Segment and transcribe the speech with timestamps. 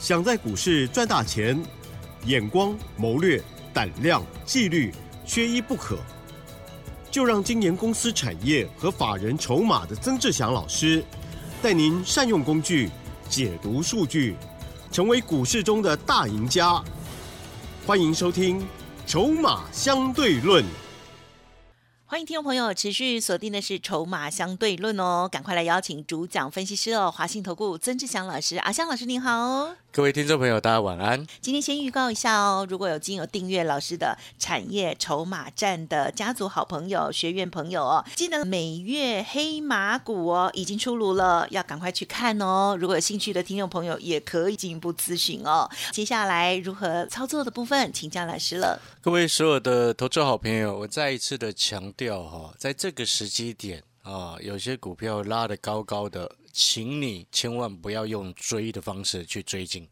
[0.00, 1.62] 想在股市赚大钱，
[2.24, 4.90] 眼光、谋略、胆量、纪律，
[5.26, 5.98] 缺一不可。
[7.10, 11.04] 就让今年公司产业和法人筹码的曾志祥老师，
[11.60, 12.88] 带您善用工具，
[13.28, 14.36] 解读数据，
[14.90, 16.82] 成为股市中的大赢家。
[17.86, 18.58] 欢迎收听
[19.06, 20.64] 《筹码相对论》。
[22.06, 29.76] 欢迎听众朋友持续锁定的是《筹码相对论》哦，赶快来邀请主讲分析师哦，华信投顾曾志祥老师，阿香老师您好。
[29.92, 31.26] 各位听众朋友，大家晚安。
[31.40, 42.76] 今天先预告一下哦，如果有经有订阅老师的产业筹码站的家族好朋友、学院朋友哦，记得每月黑马股哦已经出炉了，要赶快去看哦。
[42.78, 45.68] 如果有兴趣的听众朋友，也可以进一步咨询哦。
[45.90, 48.80] 接下来如何操作的部分，请教老师了。
[49.00, 56.30] 各位所有的投资好朋友，我再一次的强调哈，在这个时机点啊，有些股票拉得高高的。
[56.62, 59.88] 请你千万不要用追的方式去追进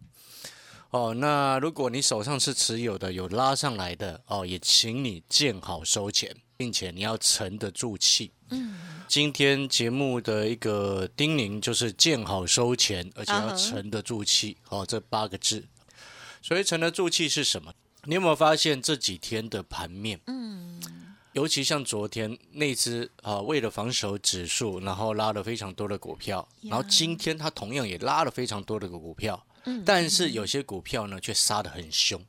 [0.91, 1.15] 哦。
[1.15, 8.31] 那如果你手上是持有的，有拉上来的哦，也请你见好收钱，并且你要沉得住气。
[8.51, 8.79] 嗯，
[9.09, 14.85] 今天节目的一个叮咛就是见好收钱，而且要沉得住气哦。
[14.85, 15.65] 这八个字，
[16.43, 17.73] 所以沉得住气是什么？
[18.05, 20.21] 你有没有发现这几天的盘面？
[20.27, 20.79] 嗯。
[21.39, 32.21] 尤其像昨天那只啊，为了防守指数，然后拉了非常多的股票，然后今天它同样也拉了非常多的股票，嗯，但是有些股票呢却杀得很凶。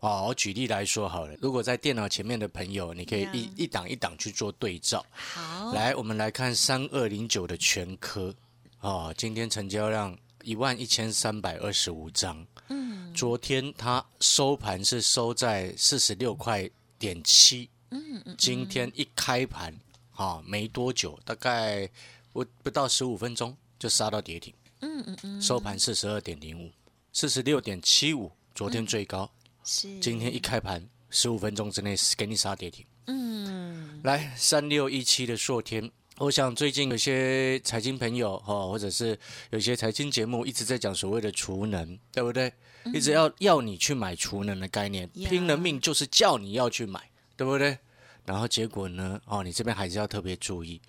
[0.00, 5.06] 哦，我举例来说好了，如果在电脑前面的朋友，你可以一一档一档去做对照。
[5.12, 8.34] 好，来，我们来看三二零九的全科，
[8.80, 17.70] 哦，今天成交量一万一千三百二十五张，嗯，昨天它收盘是收在四十六块点七。
[17.92, 19.72] 嗯嗯，今天一开盘，
[20.10, 21.88] 哈，没多久，大概
[22.32, 24.52] 不不到十五分钟就杀到跌停。
[24.80, 26.70] 嗯嗯嗯，收盘四十二点零五，
[27.12, 29.30] 四十六点七五，昨天最高。
[29.62, 32.84] 是，今天一开盘，十五分钟之内给你杀跌停。
[33.06, 39.16] 嗯，来三六一七的硕天，我想最近有些财经朋友哈，或者是
[39.50, 42.52] 有些财经节目一直在讲所谓的储能，对不对？
[42.92, 47.11] 一直要要你去买储能的概念，拼了命就是叫你要去买。
[47.42, 47.76] 对不对？
[48.24, 49.20] 然后结果呢？
[49.26, 50.80] 哦，你这边还是要特别注意。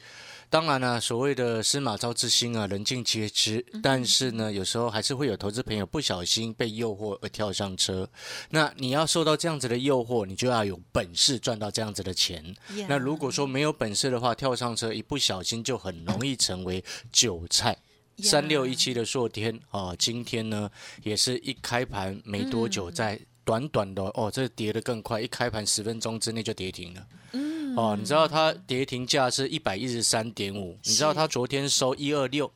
[0.51, 3.65] 当然了，所谓的司马昭之心啊，人尽皆知。
[3.81, 8.07] 但是呢，有时候还是会有投资朋友不小心被诱惑而跳上车。
[8.51, 12.55] 那你要受到这样子的诱惑，你就要有本事赚到这样子的钱。
[12.87, 17.75] 那如果说没有本事的话，跳上车一不小心就很容易成为韭菜。
[18.19, 20.69] 三六一七的硕天啊，今天呢
[21.01, 23.19] 也是一开盘没多久在。
[23.43, 27.07] 短短的哦，这跌得更快，一开盘十分钟之内就跌停了。
[27.33, 32.51] 嗯，哦，你知道它跌停价是一百一十三点五，你知道它昨天收一二六，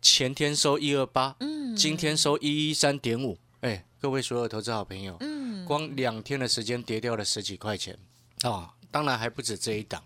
[0.00, 3.36] 前天收一二八，嗯，今天收一一三点五。
[3.60, 7.98] 哎，各位所有投资好朋友，嗯，光两天的时间跌掉了十几块钱
[8.42, 8.72] 啊！
[8.90, 10.02] 当然还不止这一档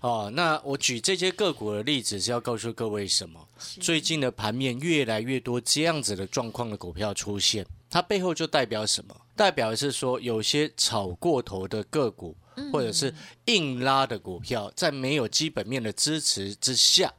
[0.00, 0.30] 哦。
[0.34, 3.48] 那我举这些个股的例子是要告诉各位什么？
[3.80, 7.66] 最近的盘面越来越多这样子的状况的股票出现。
[7.90, 9.16] 它背后就代表什么？
[9.36, 12.36] 代表的是说，有些炒过头的个股，
[12.72, 13.12] 或者是
[13.46, 17.12] 硬拉的股票，在没有基本面的支持之下，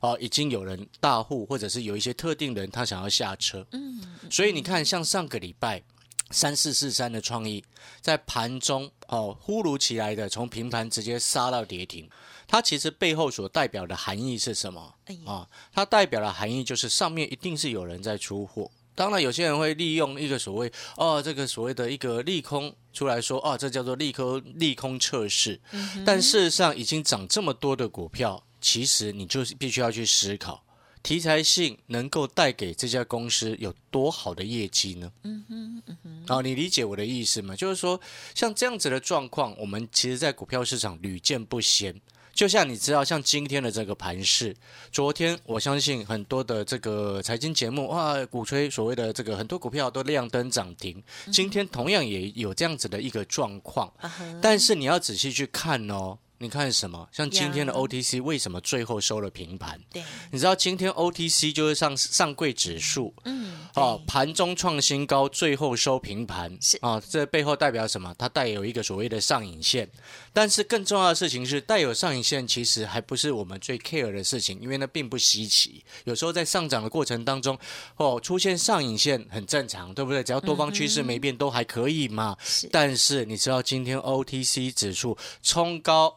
[0.00, 3.66] 哦，已经有人大户，或者是有一些特定人，他想要下车。
[3.72, 4.00] 嗯，
[4.30, 5.82] 所以你看，像上个礼拜
[6.30, 7.62] 三四四三的创意，
[8.00, 12.08] 在盘中哦，忽如其来的从平盘直接杀到跌停，
[12.48, 14.94] 它其实背后所代表的含义是什么？
[15.26, 18.70] 啊，它代表的含义就是上面一定是有人在出货。
[19.00, 25.58] 当然，有些人会利用一个所谓哦，这个所谓的一个利空出来说哦，这叫做利空利空测试。
[26.04, 30.62] 但事实上，已经涨这么多的股票，其实你就是必须要去思考，
[31.02, 35.10] 题材性能够带给这家公司有多好的业绩呢？
[35.22, 36.24] 嗯哼，嗯哼。
[36.28, 37.56] 哦，你理解我的意思吗？
[37.56, 37.98] 就是说，
[38.34, 41.98] 像这样子的状况，我们其实在股票市场屡见不鲜。
[42.32, 44.56] 就像你知道，像今天的这个盘势，
[44.90, 51.02] 昨天我相信很多的这个财经节目哇，鼓吹所谓的这个很多股票都亮灯涨停。
[51.32, 53.92] 今天同样也有这样子的一个状况，
[54.40, 56.18] 但是你要仔细去看哦。
[56.42, 57.06] 你看什么？
[57.12, 59.78] 像今天的 OTC 为什么最后收了平盘？
[59.92, 60.02] 对，
[60.32, 68.14] 你知道今天 OTC 就是上上柜指数，嗯，哦，盘中创新高，最后收平盘，是啊，这背后代表什么？
[68.16, 69.86] 它带有一个所谓的上影线。
[70.32, 75.84] 但是更重要的事情是，带有上影线其实还不是我们最 care 的事情，因为那并不稀奇。
[76.04, 77.58] 有时候在上涨的过程当中，
[77.96, 80.24] 哦，出现上影线很正常，对不对？
[80.24, 82.34] 只要多方趋势没变，都还可以嘛。
[82.72, 86.16] 但是你知道今天 OTC 指数冲高。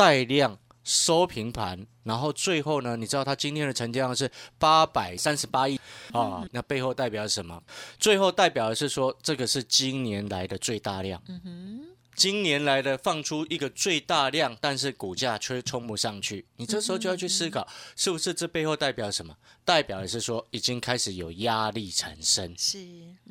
[0.00, 5.78] 带量收平盘，然后最后呢，你知道它今天的成交量是八百三十八亿
[6.12, 7.62] 啊，那背后代表什么？
[7.98, 11.22] 最后代表的是说，这个是今年来的最大量。
[11.28, 11.86] 嗯哼。
[12.16, 19.34] 今年来的放出一个最大量，但是股价却冲不上去，你这时候就要去思考，是不是这背后代表什么？
[19.64, 22.54] 代表的是说已经开始有压力产生。
[22.58, 22.78] 是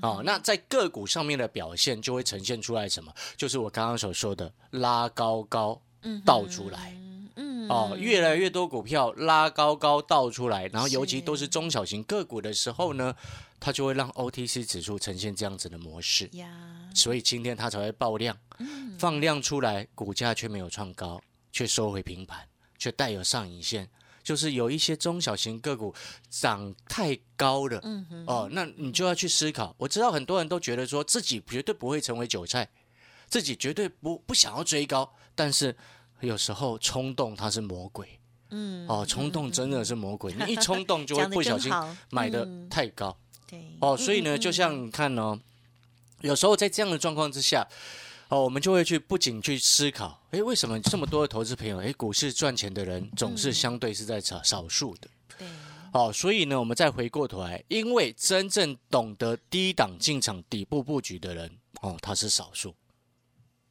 [0.02, 3.14] 哦，那在个股上面的表现就会呈现出来什么？
[3.36, 5.80] 就是我刚刚所说的拉高高
[6.26, 6.96] 倒出来。
[7.36, 13.16] 嗯哦，越来越多股票拉高高倒出来，然后尤其都是中小型个股的时候呢。
[13.62, 16.32] 它就会让 OTC 指数呈现这样子的模式，
[16.96, 18.34] 所以今天它才会爆量，
[18.98, 22.48] 放量出来，股价却没有创高，却收回平盘，
[22.78, 23.90] 却带有上影线，
[24.24, 25.94] 就是有一些中小型个股
[26.30, 27.82] 涨太高了，
[28.26, 29.76] 哦，那你就要去思考。
[29.78, 32.70] 我知道很多人都觉得说自己绝对不会成为韭菜，
[33.28, 35.74] 自己绝对不不想要追高，但是
[36.20, 38.20] 有时候冲动它是魔鬼，
[38.50, 41.72] 嗯，哦，冲动真的是魔鬼，你一冲动就会不小心
[42.10, 43.18] 买的太高。
[43.48, 43.64] 对。
[43.80, 45.40] 哦，所以呢，就像你看哦，
[46.20, 47.66] 有时候在这样的状况之下，
[48.28, 55.08] 哦，我们就会去不仅去思考，哎，为什么这么多的投资朋友，哎，股市赚钱的人总是相对是在少少数的，
[55.38, 55.48] 对，
[55.94, 61.50] 哦，所以呢，我们再回过头来，因为真正懂得低档进场、底部布局的人，
[61.80, 62.76] 哦，他是少数，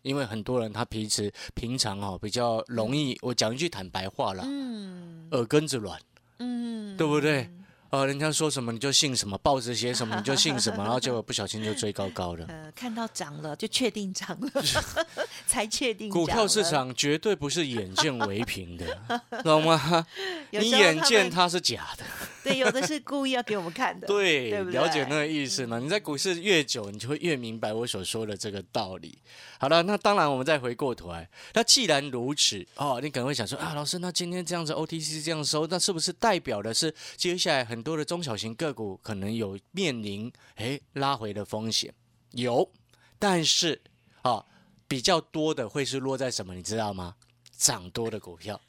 [0.02, 5.98] 因为很多人他平时平常哦比较容易，我讲一句坦白话了，嗯，耳根子软，
[6.38, 7.50] 嗯，对不对？
[7.90, 12.44] 呃，人家说什么你就信什么，报纸写什么你就信什么， 然后结果不小心就追高高了。
[12.52, 14.62] 呃，看到涨了就确定涨了，
[15.48, 16.10] 才确定。
[16.10, 19.00] 股票市场绝对不是眼见为凭的，
[19.42, 20.06] 懂吗？
[20.50, 22.04] 你眼见它是假的。
[22.48, 24.06] 对，有的是故意要给我们看的。
[24.06, 25.78] 对，了解那个意思吗？
[25.78, 29.18] 你在股市越久，你就会越明白我所说的这个道理。
[29.58, 41.94] 好了，那当然我们再回过头来，那既然如此哦，你可能会想说啊，老师，那今天这样子 OTC 这样收，那是不是代表的是接下来很很多的中小型个股可能有面临诶拉回的风险，
[42.32, 42.68] 有，
[43.20, 43.80] 但是
[44.22, 44.44] 啊
[44.88, 46.52] 比较多的会是落在什么？
[46.56, 47.14] 你知道吗？
[47.56, 48.60] 涨多的股票，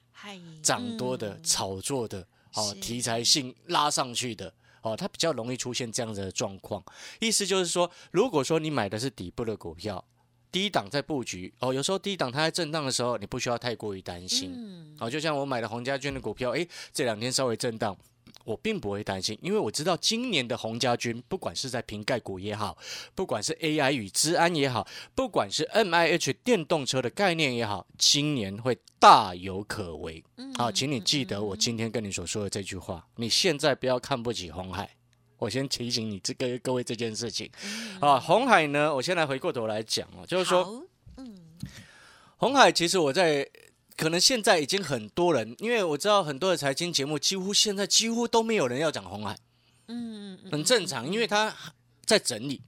[0.62, 2.24] 涨多的炒作的
[2.54, 6.84] 哦，题材性拉上去的哦，它比较容易出现这样子的状况。
[7.20, 10.04] 意思就是说，如果说你买的是底部的股票，
[10.52, 14.52] 低档在布局哦，有时候低档它在震荡的时候，你不需要太过于担心。
[14.56, 17.96] 嗯哦，就像我买的洪家军的股票，诶，这两天稍微震荡。
[18.46, 22.78] 我并不会担心，因为我知道今年的洪家军，不管是在瓶盖股也好，
[23.14, 30.24] 不管是 AI 与治安也好，不管是 MIH 电动车的概念也好，今年会大有可为。
[30.56, 33.06] 好，请你记得我今天跟你所说的这句话。
[33.16, 34.90] 你现在不要看不起红海，
[35.38, 37.50] 我先提醒你这个各位这件事情。
[38.00, 40.84] 啊，红海呢，我先来回过头来讲哦，就是说，
[41.18, 41.36] 嗯，
[42.38, 43.48] 红海其实我在。
[44.00, 49.38] 可能现在已经很多人，因为我知道很多的财经节目，几乎现在几乎都没有人要讲红海，
[49.88, 51.54] 嗯，很正常，因为他
[52.06, 52.62] 在整理。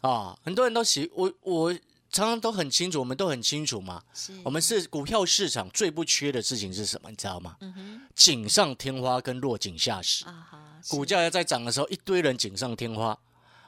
[0.00, 1.74] 啊，很多人都喜我，我
[2.10, 4.02] 常常都很清楚，我们都很清楚嘛，
[4.42, 7.58] 我们是股票市场最不缺的事情是什么，你知道吗？
[8.14, 10.24] 锦上添花跟落井下石，
[10.88, 13.18] 股价要在涨的时候，一堆人锦上添花。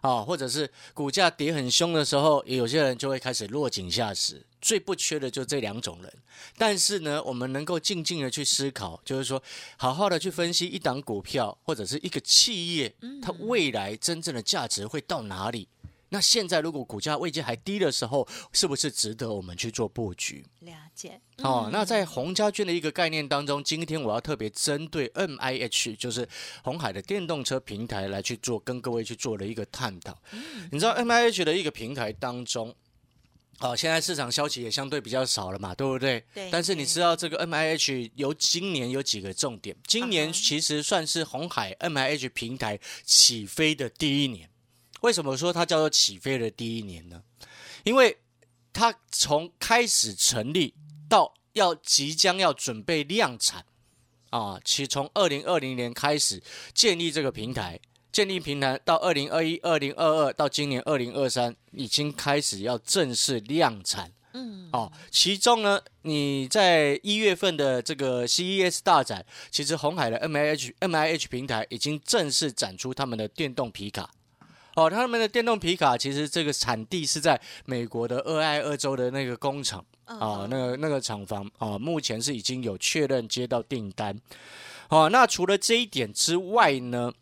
[0.02, 4.44] 啊，或者是股价跌很凶的时候，有些人就会开始落井下石。
[4.60, 6.12] 最不缺的就这两种人。
[6.56, 9.42] 但是呢，我们能够静静的去思考，就是说，
[9.76, 15.66] 好好的去分析一档股票或者是一个企业，它未来真正的价值会到哪里。
[16.12, 20.44] 那现在如果股价位阶还低的时候，是不是值得我们去做布局？
[20.60, 21.18] 了解。
[21.38, 26.28] 哦，那在洪家军的一个概念当中，今天我要特别针对 M I H，就是
[26.62, 30.14] 红海的电动车平台来去做，跟各位去做了一个探讨。
[30.70, 32.74] 你知道 M I H 的一个平台当中，
[33.60, 36.22] 哦，现在市场消息也相对比较少了嘛，对不对？
[36.34, 36.50] 对。
[36.50, 39.74] 但是你知道这个 M I H 由今年有几个重点？
[39.86, 44.50] 今年其实算是红海 M I H 平台起飞的第一年。
[45.02, 47.22] 为什么说它叫做起飞的第一年呢？
[47.84, 48.18] 因为
[48.72, 50.74] 它从开始成立
[51.08, 53.64] 到要即将要准备量产
[54.30, 56.42] 啊，其从二零二零年开始
[56.72, 57.78] 建立这个平台，
[58.10, 64.10] 建立平台到二零二一、二零二二到今年二零二三，已经开始要正式量产。
[64.34, 74.08] 嗯，哦，其中呢，你在一月份的这个 CES 大展，其实红海的 MIH MIH 平台已经正式展出他们的电动皮卡。
[74.74, 84.18] 哦，他们的电动皮卡其实这个产地是在美国的俄亥俄州的那个工厂啊，那个那个厂房啊，目前是已经有确认接到订单。
[84.88, 87.12] 哦，那除了这一点之外呢，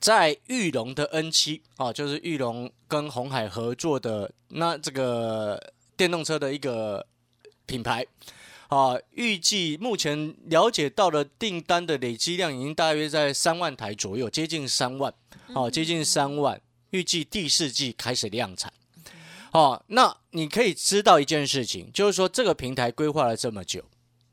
[0.00, 7.06] 在玉龙的 N 七啊，就是玉龙跟红海合作的那这个电动车的一个
[7.66, 8.06] 品牌
[8.68, 15.12] 啊，预计目前了解到的订单的累积量已经大约在三万台左右，接近三万，
[15.54, 18.72] 哦，接近三万，预计第四季开始量产。
[19.52, 23.84] 哦，那你可以知道一件事情，就是说这个平台规划了这么久，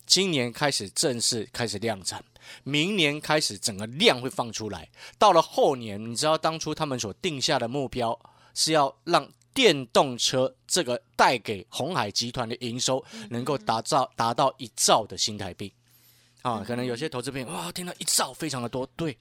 [0.05, 2.23] 今年开始正式开始量产，
[2.63, 8.19] 明年开始整个量会放出来，到了后年，你知道当初他们所定下的目标
[8.55, 15.74] 是要让电动车这个带给红海集团的营收能够达到达到一兆的新台币，
[16.41, 19.17] 啊，可能有些投资朋友哇，听到一兆非常的多，对。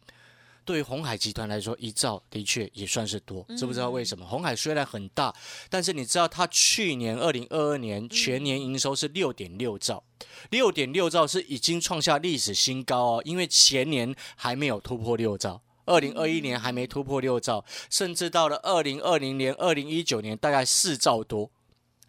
[0.62, 4.24] 对于红海集团来说，一兆的确也算是多，知不知道为什么？
[4.24, 5.34] 红海虽然很大，
[5.68, 10.04] 但是你知道它去年二零二二年全年营收是六点六兆，
[10.50, 15.60] 六点六兆是已经创下历史新高哦，因为前年还没有突破六兆，
[15.90, 21.50] 二零二一年还没突破六兆，甚至到了二零二零年、二零一九年大概四兆多，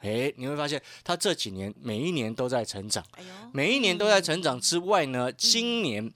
[0.01, 3.03] 诶，你会发现它这几年每一年都在成长，
[3.51, 6.13] 每一年都在成长之外呢，今年。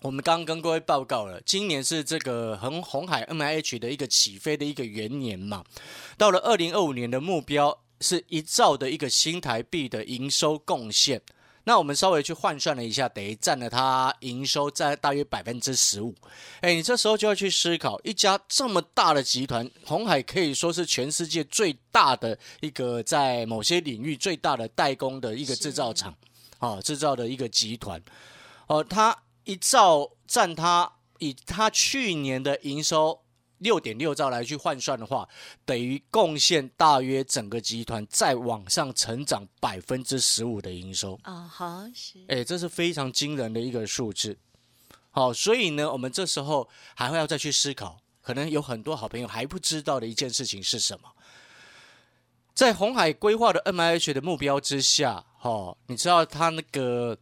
[0.00, 5.64] 我们刚刚跟各位报告了，今年是这个红红海 M I H 的一个起飞的一个元年嘛。
[6.18, 11.22] 到了二零二五年的目标是一兆的一个新台币的营收贡献。
[11.64, 16.14] 那我们稍微去换算了一下，等于占了它营收在大约百分之十五。
[16.60, 26.14] 哎，你这时候就要去思考，一家这么大的集团，红海可以说是全世界最大的一个在某些领域最大的代工的一个制造厂，
[26.58, 28.00] 啊，制造的一个集团，
[28.68, 29.16] 哦，它。
[29.46, 33.20] 一兆占它以它去年的营收
[33.64, 35.28] 六点六兆来去换算的话，
[35.64, 44.38] 等于贡献大约整个集团再往上成长百分之十五的营收啊，好是，哎，这是非常惊人的一个数字。
[45.10, 51.08] 好，所以呢，我们这时候还会要再去思考，可能有很多好朋友还不知道的一件事情是什么，
[52.54, 57.18] 在红海规划的 M I H 的目标之下，哈，你知道他那个。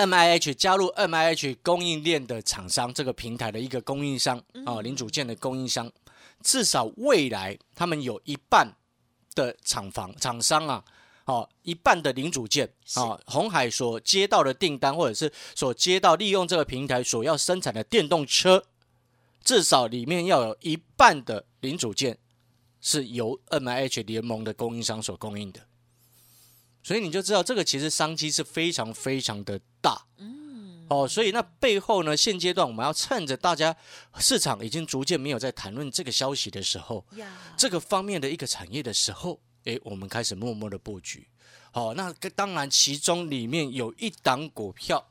[0.00, 5.92] M I H 加入 M I H 供应链的厂商，这个平台的一个供应商啊，零组件的供应商，
[6.42, 8.74] 至少未来他们有一半
[9.34, 10.82] 的厂房厂商啊，
[11.26, 18.64] 哦，一半的零组件啊，红海所接到的订单，或者是所接到利用这个平台所要生产的电动车，
[19.44, 22.16] 至少里面要有一半的零组件
[22.80, 25.60] 是由 M I H 联盟的供应商所供应的。
[26.82, 33.76] 所以你就知道，这个其实商机是非常非常的大，嗯，哦，所以那背后呢，现阶段我们要趁着大家
[34.18, 37.04] 市场已经逐渐没有在谈论这个消息的时候，
[37.56, 41.28] 这个方面的一个产业的时候，诶，我们开始默默的布局，
[41.70, 45.06] 好，那当然其中里面有一档股票。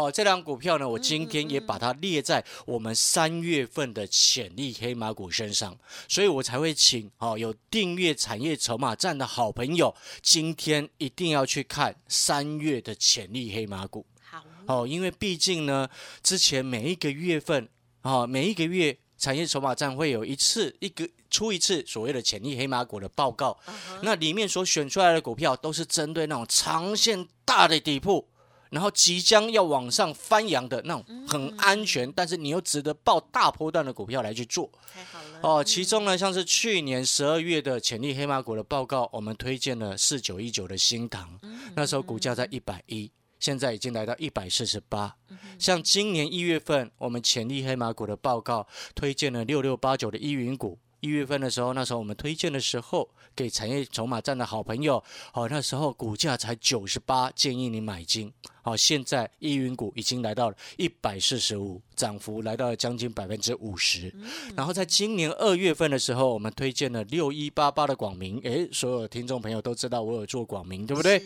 [0.00, 5.76] 哦，这张股票呢，我今天也把它列在我们三月份的潜力黑马股身上，
[6.08, 14.06] 所以我才会请哦有订阅产业筹码站的好朋友，今天一定要去看三月的潜力黑马股。
[14.22, 15.86] 好，哦，因为毕竟呢，
[16.22, 17.68] 之前每一个月份
[18.00, 23.58] 啊，每一个月产业筹码站会有一次一个出一次所谓的潜力黑马股的报告，
[24.00, 28.26] 那里面所选出来的股票都是针对那种长线大的底部。
[28.70, 34.70] 然后即将要往上翻扬的那种很安全，但是你又值得报大波段的股票来去做。
[34.92, 35.64] 太好了哦！
[35.64, 41.38] 其中呢，像是去年十二月的潜力黑马股的报告，我们推荐了四九一九的新塘，
[41.74, 45.16] 那时候股价在一百一，现在已经来到一百四十八。
[45.58, 58.32] 像今年一月份，我们潜力黑马股的报告推荐了六六八九的依云股，一月份的时候，那时候我们推荐的时候，给产业筹码站的好朋友，哦，那时候股价才九十八，建议你买进。
[58.62, 64.12] 好，现在易云股已经来到了一百四十五，涨幅来到了将近百分之五十。
[64.54, 71.22] 然后在今年二月份的时候，我们推荐了六一八八的广明，诶，所有听众朋友都知道我有做广明，对不对？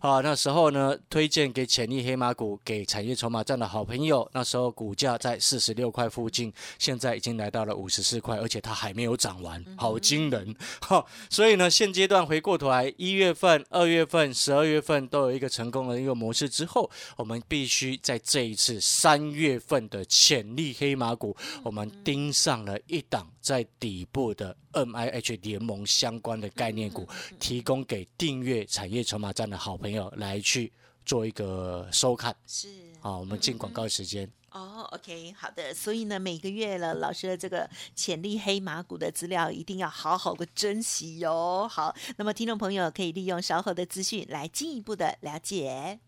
[0.00, 10.54] 好，那时候呢，推荐给潜力黑马股，给产业筹码站的好朋友，那时候股价在四十六块附近，现在已经来到了五十四块，而且它还没有涨完，好惊人！
[10.80, 16.77] 好，所以呢，现阶段回过头来，一月份、二月份、十二月份都有一个成功的一个模式之后。
[17.16, 27.08] 我们必须在这一次三月份的潜力黑马股，我们盯上了一档在底部的 M I H 联盟相关的概念股，
[27.38, 30.72] 提供给订阅产业筹码站的好朋友来去
[31.06, 32.36] 做一个收看。
[32.46, 32.68] 是，
[33.00, 34.30] 好，我们进广告时间。
[34.50, 35.74] 哦，OK，好的。
[35.74, 41.68] 所以呢，每个月了，老师的这个潜力黑马股的资料一定要好好的珍惜哟。
[41.68, 46.00] 好，那么听众朋友可以利用稍后的资讯来进一步的了解。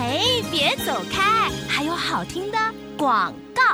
[0.00, 1.50] 嘿，别走开！
[1.68, 2.56] 还有好听的
[2.96, 3.69] 广告。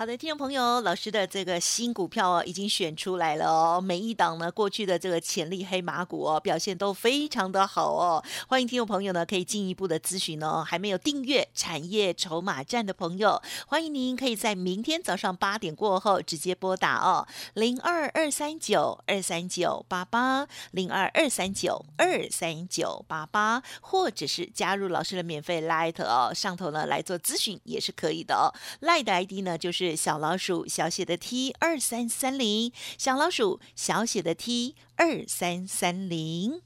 [0.00, 3.78] 好的，听众朋友，老师的这个新股票哦，已经选出来了哦。
[3.82, 8.24] 每一档呢，过去的这个潜力黑马股哦，表现都非常的好哦。
[8.48, 10.64] 欢迎听众朋友呢，可以进一步的咨询哦。
[10.66, 28.48] 还没有订阅产业筹码站的朋友，欢迎您可以在明天早上八点过后直接拨打哦，零二二三九二三九八八零二二三九二三九八八，或者是加入老师的免费 Light 哦，上头呢来做咨询也是可以的哦。
[28.80, 29.89] Light 的 ID 呢就是。
[29.96, 36.60] 小老鼠小写的 T 二三三零，小老鼠小写的 T 二三三零。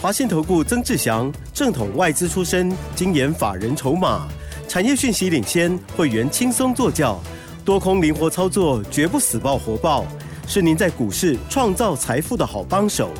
[0.00, 4.28] 华信投顾曾志祥，正统外资出身，精研法人筹码，
[4.68, 7.20] 产业讯息领先，会员轻松做教，
[7.64, 10.06] 多空灵活操作，绝不死爆活爆，
[10.46, 13.10] 是您在股市创造财富的好帮手。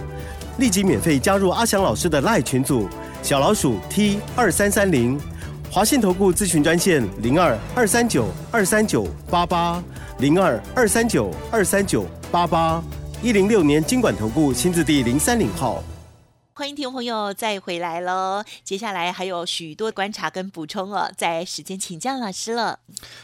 [0.58, 2.88] 立即免费加入阿祥老师的赖群组，
[3.22, 5.20] 小老鼠 T 二三三零。
[5.70, 9.82] 华信投顾咨询专线零二二三九二三九八八
[10.18, 12.82] 零二二三九二三九八八
[13.22, 15.82] 一零六年经管投顾新字第零三零号。
[16.58, 18.42] 欢迎听众朋友再回来喽！
[18.64, 22.80] 接下来还有许多观察跟补充哦，在时间请教老师了。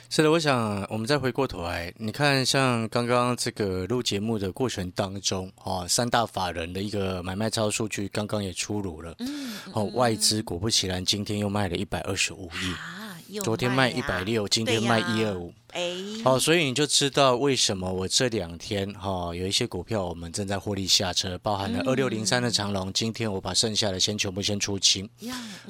[0.08, 9.12] 是的，我想我们再回过头来，你看像刚刚这个录节目的过程当中，哦，三大法人的一个买卖超数据刚刚也出炉了。
[9.18, 9.56] 嗯。
[9.72, 12.72] 哦，外资果不其然，今天又卖了一百二十五亿。
[12.74, 13.03] 啊，
[13.42, 15.52] 昨天卖一百六，今天卖一二五。
[15.72, 25.08] 哎，好，所以你就知道为什么我这两天哈有一些股票我们正在获利下车，包含了二六零三的长龙，今天我把剩下的先全部先出清，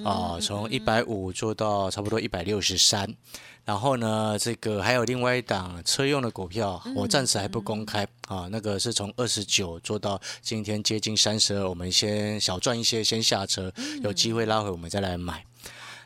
[0.05, 3.09] 啊，从一百五做到差不多一百六十三，
[3.65, 15.43] 然后呢，这个还有另外一档车用的股票，我暂时还不公开啊，那个是从二十九做到今天接近三十二，我们先小赚一些先下车，有机会拉回我们再来买。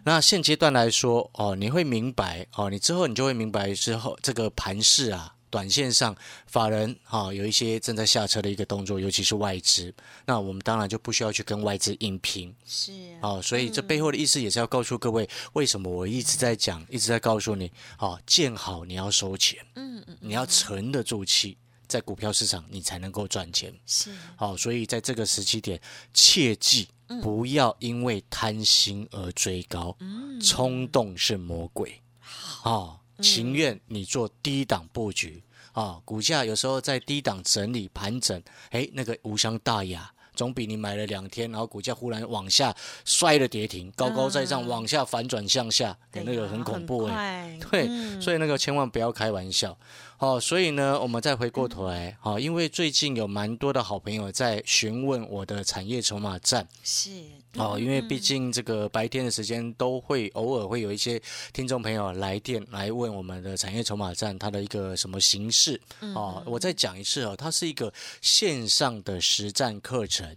[0.08, 25.80] 那现阶段来说，哦，你会明白，哦，你之后你就会明白之后这个盘势啊，短线上法人啊有一些正在下车的一个动作，尤其是外资，那我们当然就不需要去跟外资硬拼，是，哦，所以这背后的意思也是要告诉各位，为什么我一直在讲，一直在告诉你，哦，见好你要收钱，嗯嗯，你要沉得住气，在股票市场你才能够赚钱，是，好，所以在这个时期点，
[26.12, 26.88] 切记。
[27.22, 29.96] 不要因为贪心而追高，
[30.42, 31.98] 冲动是魔鬼。
[32.18, 35.42] 好，情愿你做低档布局。
[35.72, 42.72] 啊，股价有时候在低档整理盘整，哎，那个无伤大雅，总比你买了两天，然后股价忽然往下
[43.04, 47.58] 摔了跌停，高高在上往下反转向下，那个很恐怖哎。
[47.68, 47.88] 对，
[48.20, 49.76] 所以那个千万不要开玩笑。
[50.16, 57.10] 好，所以呢，我们再回过头来，好，因为最近有蛮多的好朋友在询问我的产业筹码站，是，
[57.54, 61.22] 哦，因为毕竟这个白天的时间都会偶尔会有一些
[61.52, 70.27] 听众朋友来电来问我们的产业筹码站它的一个什么形式，哦，我再讲一次哦，它是一个线上的实战课程。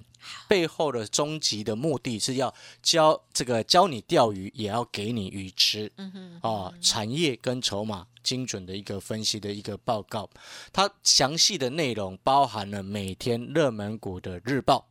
[0.48, 5.92] 背后的终极的目的是要教这个教你钓鱼，也要给你鱼吃。
[5.98, 10.30] 嗯哼，啊，产业跟筹码精准的一个分析的一个报告，
[10.72, 14.88] 它详细的内容包含了每天热门股的日报，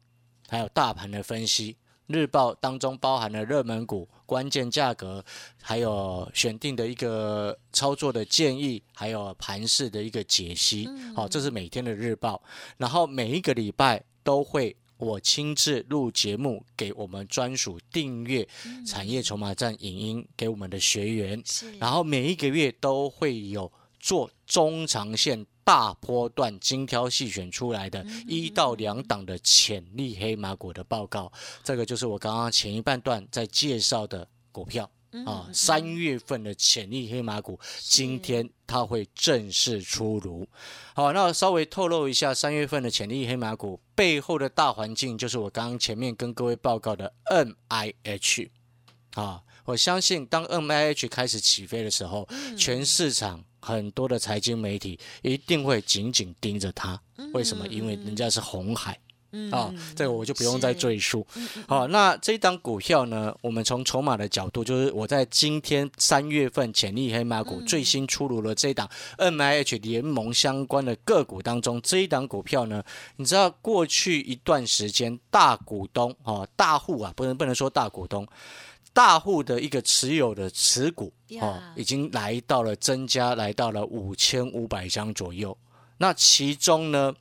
[0.49, 1.77] 还有大盘的分析。
[2.07, 5.25] 日报当中包含了热门股、关键价格，
[5.63, 10.89] 还有选定的一个操作的建议，还有盘势的一个解析。
[11.15, 12.43] 好，这是每天的日报。
[12.77, 14.77] 然后每一个礼拜都会。
[15.01, 18.47] 我亲自录节目给我们专属订阅
[18.87, 21.43] 产业筹码站影音给我们的学员，
[21.79, 31.33] 然后每一个月都会有做中长线大波段精挑细选出来的一到两档的潜力黑马股的报告，
[31.65, 34.91] 这个就是我刚刚前一半段在介绍的股票。
[35.27, 40.47] 啊，三月份的潜力黑马股，今天它会正式出炉。
[40.95, 48.51] 好，那稍微透露一下，三月份的潜力黑马股背后的大环境，就是我刚刚前面跟各位报告的 N I H。
[49.15, 57.01] 啊，我相信当 N I H 开始起飞的时候，全市场很多的财经媒体一定会紧紧盯着它。
[57.33, 57.67] 为什么？
[57.67, 58.97] 因为人家是红海。
[59.53, 61.25] 啊，这个我就不用再赘述。
[61.69, 63.33] 好，那这一档股票呢？
[63.43, 72.83] 我们从筹码的角度，就是我在今天三月份潜力黑马股最新出炉了这一档 M I H 联盟相关的个股当中，这一档股票呢，
[73.17, 78.27] 你知道过去一段时间大股东啊，大户啊，不能不能说大股东，
[78.93, 85.57] 大户的一个持有的持股哦，已经来到了增加，来到了五千五百张左右。
[85.99, 87.15] 那其中呢，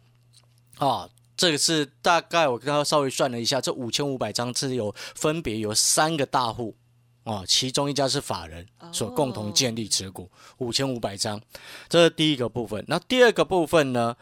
[0.80, 1.08] 啊。
[1.40, 6.76] 这个是大概我刚刚稍微算了一下，这五千五百张是有分别有三个大户，
[7.24, 11.42] 哦，其中一家是法人所共同建立持股五千五百张，
[11.88, 12.84] 这是第一个部分。
[12.90, 14.18] 那第二个部分呢？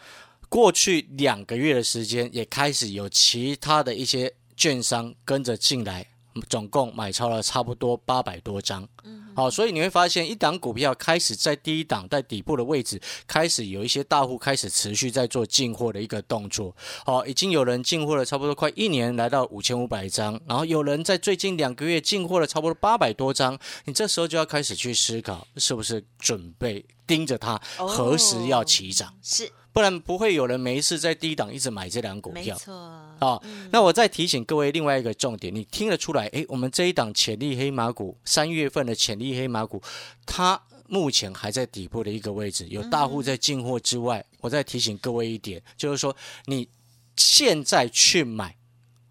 [0.47, 6.05] 过去两个月的时间，也开始有其他的一些券商跟着进来。
[6.41, 29.13] 总共买超了差不多八百多张，嗯好，所以你会发现一档股票开始在第一档在底部的位置，开始有一些大户开始持续在做进货的一个动作，好，已经有人进货了差不多快一年，来到五千五百张，然后有人在最近两个月进货了差不多八百多张，你这时候就要开始去思考，是不是准备盯着它何时要起涨？
[29.21, 29.51] 是。
[29.77, 32.55] 不然不会有人没事在低档一直买这两股票。
[32.55, 32.73] 没错。
[33.19, 36.25] 啊，那我再提醒各位另外一个重点，你听得出来？
[36.29, 39.79] 哎，我们这一档潜力黑马股，三月份的潜力黑马股，
[40.25, 46.67] 它目前还在底部的一个位置，有大户在进货之外，我再提醒各位一点，就是说你
[47.15, 48.55] 现在去买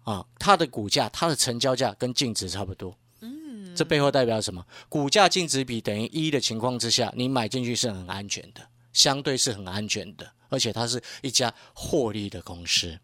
[0.03, 2.93] 啊，它的股价、它的成交价跟净值差不多。
[3.21, 3.73] 嗯。
[3.73, 4.65] 这背后代表什么？
[4.89, 10.29] 股价净值比等于一的情况之下，你买进去是很安全的，相对是很安全的。
[10.49, 12.97] 而且它是一家获利的公司，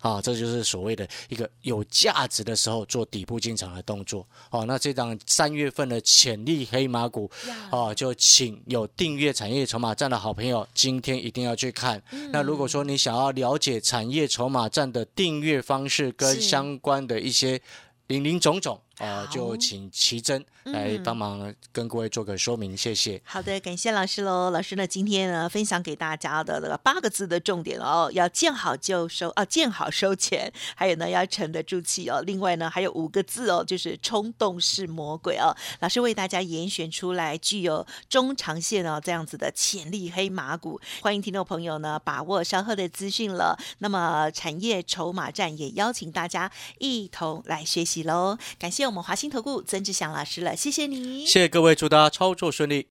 [0.00, 4.26] 啊，这就是所谓的一个有价值的时候做底部进场的动作。
[4.50, 7.30] 哦，那这档三月份的潜力黑马股，
[7.70, 12.02] 哦，就请有订阅产业筹码站的好朋友，今天一定要去看。
[12.30, 17.60] 那如果说你想要了解产业筹码站的订阅方式跟相关的一些
[18.06, 18.80] 零零总总。
[18.98, 23.20] 啊，就请奇珍来帮忙跟各位做个说明，谢谢。
[23.24, 24.50] 好的，感谢老师喽。
[24.50, 32.22] 老师呢，今天呢分享给大家的这个八个字的重点哦，要见好就收啊，见好收钱，还有呢要沉得住气哦。
[32.26, 35.54] 另外呢还有五个字哦，就是冲动是魔鬼哦。
[35.80, 43.58] 老师为大家严选出来具有中长线哦这样子的潜力黑马股，欢迎听众朋友呢把握稍后的资讯了。
[43.80, 48.85] 那么产业筹码站也邀请大家一同来学习喽，感谢。
[48.86, 52.88] 我们华兴投顾曾志祥老师了，谢谢你，谢谢各位，祝大家操作顺利。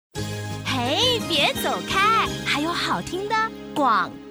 [0.65, 3.35] 嘿，别走开，还有好听的
[3.73, 4.24] 广告。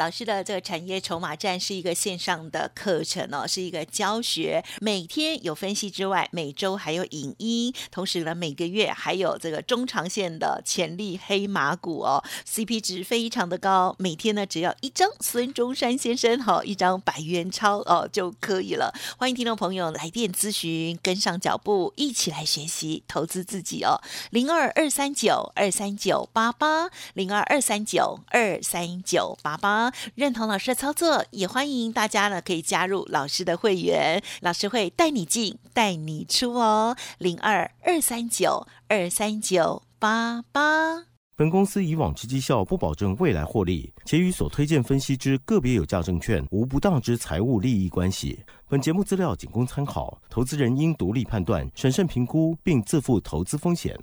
[0.00, 18.94] 老师的这个产业筹码站是一个线上的课程哦，是一个教学，每天有分析之外，每周还有影音，同时呢每个月还有这个中长线的潜力黑马股哦，CP 值非常的高，每天呢只要一张孙中山先生哈一张百元钞哦就可以了。
[19.18, 29.89] 欢迎听众朋友来电咨询，跟上脚步，一起来学习投资自己哦，零二二三九二三九八八零二二三九二三九八八。
[30.14, 36.96] 认同老师的操作，也欢迎大家呢可以加入老师的会员，老师会带你进，带你出哦。
[37.18, 41.04] 零二二三九二三九八八。
[41.36, 48.38] 本公司以往之绩效不保证未来获利，且与所推荐分析之个别有价证券无不当之财务利益关系。
[48.68, 53.98] 本节目资料仅供参考，投资人应独立判断、审慎评估，并自负投资风险。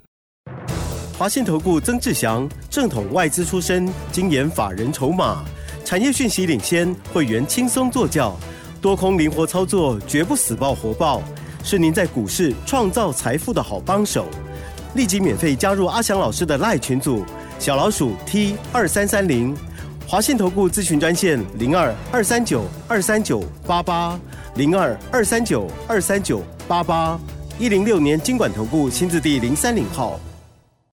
[1.16, 5.44] 华信投顾曾志祥，正统外资出身，精研法人筹码。
[5.88, 8.36] 产业讯息领先，会员轻松做教，
[8.78, 11.22] 多空灵活操作，绝不死爆活爆，
[11.64, 14.26] 是您在股市创造财富的好帮手。
[14.94, 17.24] 立即免费加入阿翔老师的赖群组，
[17.58, 19.56] 小老鼠 T 二三三零，
[20.06, 24.20] 华信投顾咨询专线零二二三九二三九八八
[24.56, 27.18] 零二二三九二三九八八
[27.58, 30.20] 一零六年经管投顾新字第零三零号。